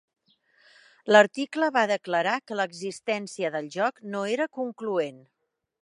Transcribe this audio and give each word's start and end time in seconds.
L'article 1.15 1.67
va 1.75 1.83
declarar 1.91 2.35
que 2.47 2.57
l'existència 2.61 3.53
del 3.57 3.71
joc 3.79 4.03
"no 4.15 4.27
era 4.39 4.53
concloent". 4.61 5.27